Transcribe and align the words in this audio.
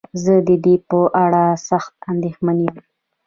زه 0.23 0.33
ددې 0.47 0.75
په 0.89 0.99
اړه 1.23 1.43
سخت 1.69 1.93
انديښمن 2.09 2.57
يم. 2.65 2.77